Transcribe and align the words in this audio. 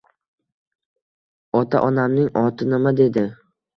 Ota, 1.59 1.81
onamning 1.91 2.33
oti 2.45 2.69
nima?— 2.73 2.95
dedi. 3.03 3.27